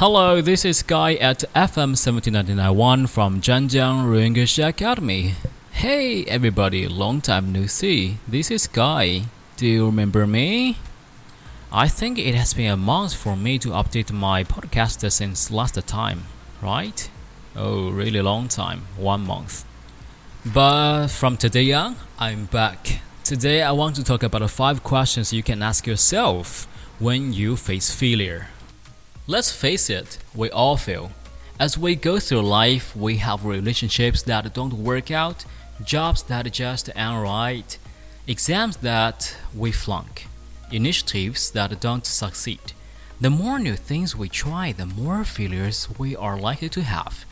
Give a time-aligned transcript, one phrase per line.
[0.00, 5.34] Hello, this is Guy at FM 17991 from Zhanjiang English Academy.
[5.72, 8.16] Hey everybody, long time no see.
[8.26, 9.24] This is Guy.
[9.58, 10.78] Do you remember me?
[11.70, 15.76] I think it has been a month for me to update my podcast since last
[15.86, 16.22] time,
[16.62, 17.10] right?
[17.54, 19.66] Oh, really long time, one month.
[20.46, 23.02] But from today on, I'm back.
[23.22, 26.66] Today I want to talk about five questions you can ask yourself
[26.98, 28.48] when you face failure.
[29.30, 31.12] Let's face it, we all fail.
[31.60, 35.44] As we go through life, we have relationships that don't work out,
[35.84, 37.78] jobs that just aren't right,
[38.26, 40.26] exams that we flunk,
[40.72, 42.72] initiatives that don't succeed.
[43.20, 47.24] The more new things we try, the more failures we are likely to have.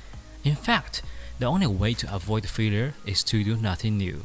[0.44, 1.02] In fact,
[1.40, 4.24] the only way to avoid failure is to do nothing new.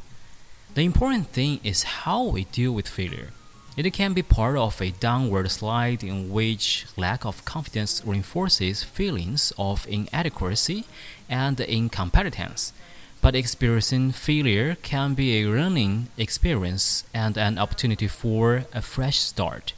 [0.75, 3.29] The important thing is how we deal with failure.
[3.75, 9.51] It can be part of a downward slide in which lack of confidence reinforces feelings
[9.57, 10.85] of inadequacy
[11.27, 12.71] and incompetence.
[13.19, 19.73] But experiencing failure can be a learning experience and an opportunity for a fresh start.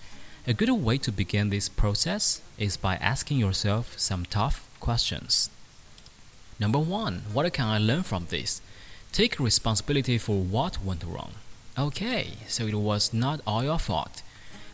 [0.46, 5.50] A good way to begin this process is by asking yourself some tough questions.
[6.60, 8.62] Number one, what can I learn from this?
[9.14, 11.36] Take responsibility for what went wrong.
[11.78, 14.22] Okay, so it was not all your fault,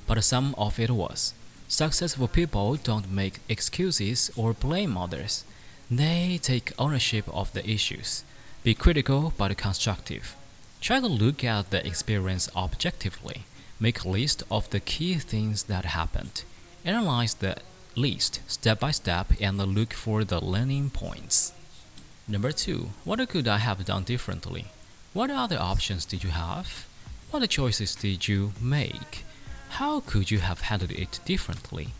[0.05, 1.33] but some of it was.
[1.67, 5.43] Successful people don't make excuses or blame others.
[5.89, 8.23] They take ownership of the issues.
[8.63, 10.35] Be critical but constructive.
[10.79, 13.45] Try to look at the experience objectively.
[13.79, 16.43] Make a list of the key things that happened.
[16.85, 17.57] Analyze the
[17.95, 21.51] list step by step and look for the learning points.
[22.27, 24.65] Number two, what could I have done differently?
[25.13, 26.85] What other options did you have?
[27.31, 29.23] What choices did you make?
[29.79, 31.93] How could you have handled it differently?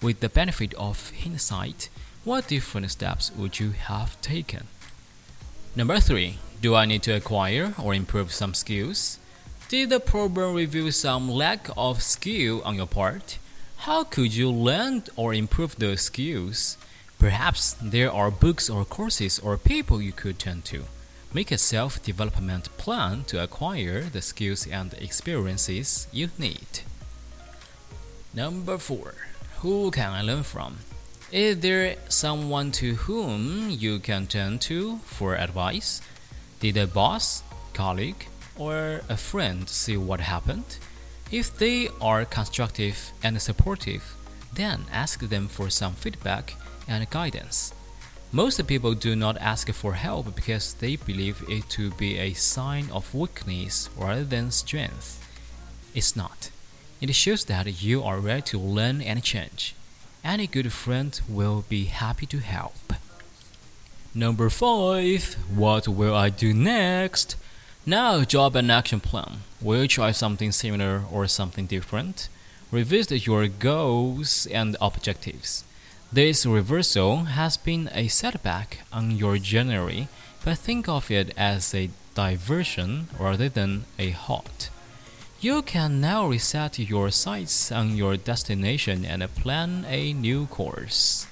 [0.00, 1.90] With the benefit of hindsight,
[2.24, 4.68] what different steps would you have taken?
[5.76, 9.18] Number three, do I need to acquire or improve some skills?
[9.68, 13.36] Did the problem reveal some lack of skill on your part?
[13.84, 16.78] How could you learn or improve those skills?
[17.18, 20.84] Perhaps there are books or courses or people you could turn to.
[21.32, 26.80] Make a self development plan to acquire the skills and experiences you need.
[28.32, 29.14] Number 4.
[29.60, 30.78] Who can I learn from?
[31.32, 36.00] Is there someone to whom you can turn to for advice?
[36.60, 37.42] Did a boss,
[37.74, 40.78] colleague, or a friend see what happened?
[41.32, 44.14] If they are constructive and supportive,
[44.54, 46.54] then ask them for some feedback
[46.86, 47.74] and guidance.
[48.32, 52.90] Most people do not ask for help because they believe it to be a sign
[52.92, 55.22] of weakness rather than strength.
[55.94, 56.50] It's not.
[57.00, 59.74] It shows that you are ready to learn and change.
[60.24, 62.94] Any good friend will be happy to help.
[64.14, 65.34] Number 5.
[65.54, 67.36] What will I do next?
[67.86, 69.42] Now, job and action plan.
[69.60, 72.28] Will you try something similar or something different?
[72.72, 75.62] Revisit your goals and objectives.
[76.16, 80.08] This reversal has been a setback on your journey,
[80.42, 84.70] but think of it as a diversion rather than a halt.
[85.42, 91.26] You can now reset your sights on your destination and plan a new course.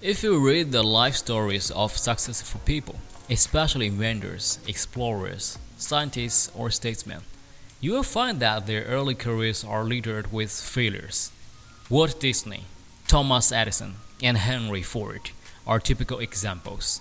[0.00, 2.96] If you read the life stories of successful people,
[3.28, 7.24] especially inventors, explorers, scientists, or statesmen,
[7.78, 11.30] you will find that their early careers are littered with failures.
[11.90, 12.64] Walt Disney,
[13.10, 15.32] Thomas Edison, and Henry Ford
[15.66, 17.00] are typical examples.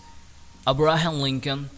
[0.68, 1.70] Abraham Lincoln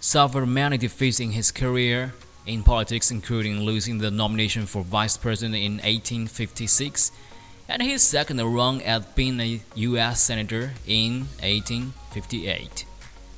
[0.00, 2.12] suffered many defeats in his career
[2.46, 7.12] in politics, including losing the nomination for vice president in 1856
[7.68, 10.20] and his second run at being a U.S.
[10.20, 12.86] Senator in 1858.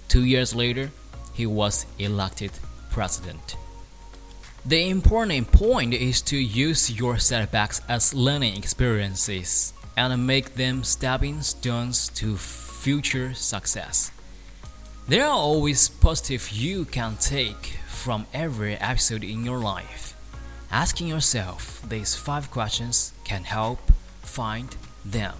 [0.09, 0.93] Two years later,
[1.35, 2.53] he was elected
[2.89, 3.55] president.
[4.65, 11.43] The important point is to use your setbacks as learning experiences and make them stepping
[11.43, 14.13] stones to future success.
[15.09, 20.15] There are always positive you can take from every episode in your life.
[20.71, 23.81] Asking yourself these five questions can help
[24.23, 25.35] find them.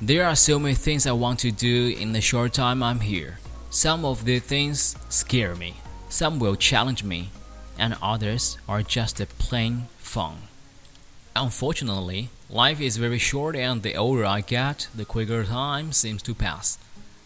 [0.00, 3.40] There are so many things I want to do in the short time I'm here.
[3.70, 5.74] Some of the things scare me,
[6.08, 7.30] some will challenge me,
[7.78, 10.36] and others are just a plain fun.
[11.34, 16.34] Unfortunately, life is very short, and the older I get, the quicker time seems to
[16.34, 16.78] pass.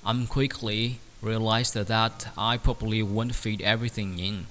[0.05, 4.47] I'm quickly realized that I probably won't fit everything in.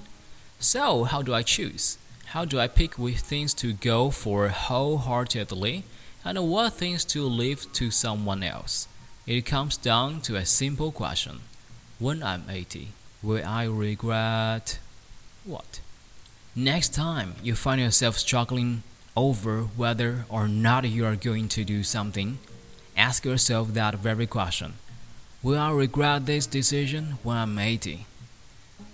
[0.60, 1.98] So, how do I choose?
[2.28, 5.84] How do I pick which things to go for wholeheartedly
[6.26, 8.88] and what things to leave to someone else.
[9.28, 11.42] It comes down to a simple question
[12.00, 12.90] When I'm 80,
[13.22, 14.80] will I regret
[15.44, 15.80] what?
[16.56, 18.84] Next time you find yourself struggling
[19.16, 22.40] over whether or not you are going to do something,
[22.98, 24.74] ask yourself that very question
[25.42, 28.06] Will I regret this decision when I'm 80?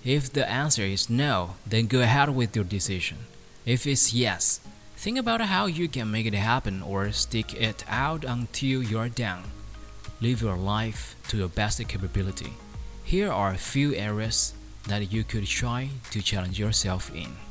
[0.04, 3.18] If the answer is no, then go ahead with your decision.
[3.66, 4.60] If it's yes,
[4.96, 9.44] think about how you can make it happen or stick it out until you're done.
[10.22, 12.54] Live your life to your best capability.
[13.04, 14.54] Here are a few areas
[14.88, 17.49] that you could try to challenge yourself in.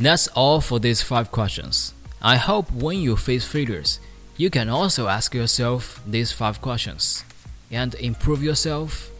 [0.00, 1.92] That's all for these five questions.
[2.22, 4.00] I hope when you face failures,
[4.36, 7.22] you can also ask yourself these five questions
[7.70, 9.10] and improve yourself,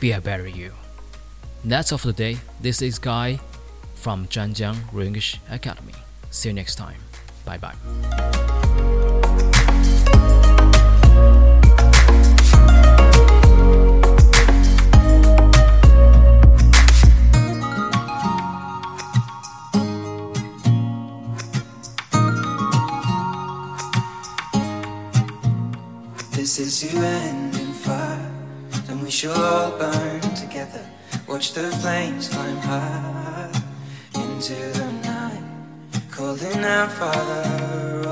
[0.00, 0.72] be a better you.
[1.64, 2.38] That's all for today.
[2.60, 3.40] This is Guy
[3.96, 5.94] from Zhanjiang English Academy.
[6.30, 7.00] See you next time.
[7.44, 8.47] Bye bye.
[26.58, 28.32] Is to end in fire.
[28.88, 30.84] Then we shall all burn together.
[31.28, 33.62] Watch the flames climb high
[34.16, 35.44] into the night.
[36.10, 38.07] Calling out, Father,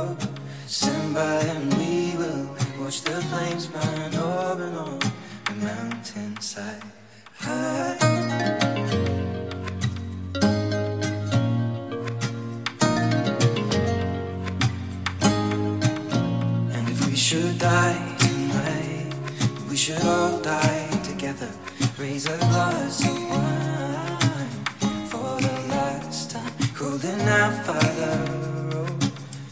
[20.46, 21.50] die together.
[21.98, 24.48] Raise a glass of wine
[25.10, 26.52] for the last time.
[26.78, 28.16] Holding out, Father,
[28.78, 28.86] oh,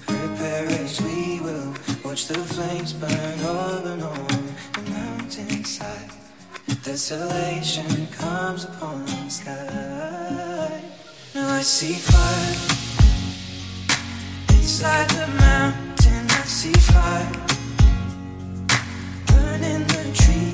[0.06, 1.75] prepare as we will.
[2.05, 4.43] Watch the flames burn over and on
[4.75, 6.11] the mountainside.
[6.85, 10.81] Desolation comes upon the sky.
[11.35, 12.56] Now I see fire
[14.56, 16.25] inside the mountain.
[16.40, 17.32] I see fire
[19.26, 20.54] burning the trees,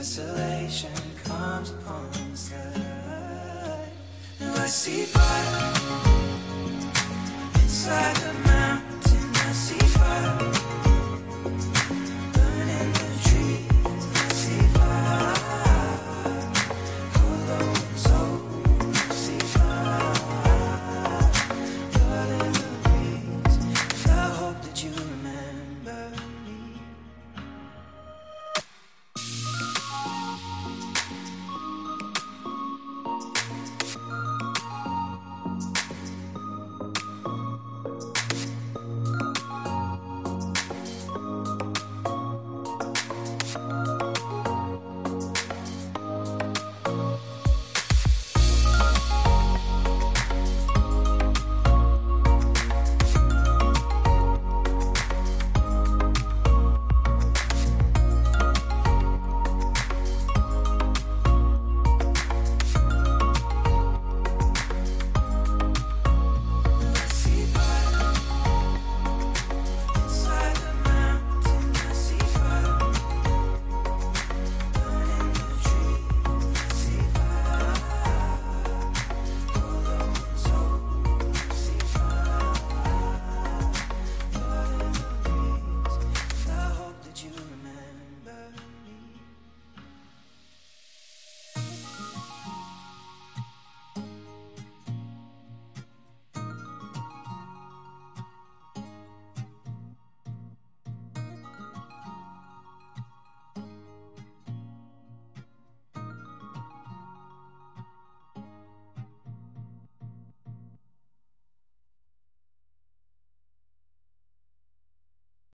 [0.00, 0.88] desolation
[1.24, 3.92] comes upon the sky,
[4.40, 5.74] And I see fire
[7.60, 8.39] inside the